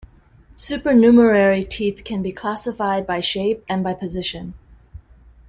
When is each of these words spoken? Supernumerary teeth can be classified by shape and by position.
Supernumerary 0.55 1.63
teeth 1.63 2.03
can 2.03 2.23
be 2.23 2.31
classified 2.31 3.05
by 3.05 3.19
shape 3.19 3.63
and 3.69 3.83
by 3.83 3.93
position. 3.93 4.55